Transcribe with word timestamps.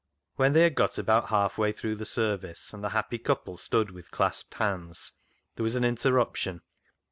When 0.35 0.53
they 0.53 0.61
had 0.63 0.73
got 0.73 0.97
about 0.97 1.27
halfway 1.29 1.71
through 1.71 1.93
the 1.97 2.05
service, 2.05 2.73
and 2.73 2.83
the 2.83 2.89
happy 2.89 3.19
couple 3.19 3.55
stood 3.57 3.91
with 3.91 4.09
clasped 4.09 4.55
hands, 4.55 5.11
there 5.55 5.63
was 5.63 5.75
an 5.75 5.83
interruption. 5.83 6.63